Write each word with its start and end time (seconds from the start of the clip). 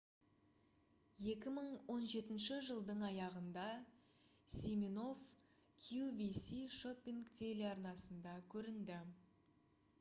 2017 1.25 2.47
жылдың 2.69 3.03
аяғында 3.09 3.65
симинофф 4.55 5.29
qvc 5.85 6.59
шоппинг 6.81 7.33
телеарнасында 7.43 8.37
көрінді 8.55 9.03